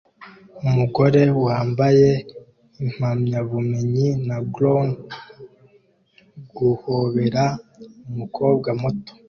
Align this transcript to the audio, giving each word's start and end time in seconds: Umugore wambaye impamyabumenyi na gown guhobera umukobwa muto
Umugore 0.67 1.21
wambaye 1.45 2.09
impamyabumenyi 2.81 4.07
na 4.27 4.37
gown 4.53 4.87
guhobera 6.57 7.43
umukobwa 8.09 8.69
muto 8.81 9.11